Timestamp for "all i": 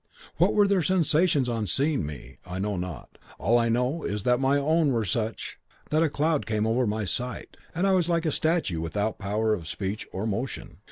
3.37-3.69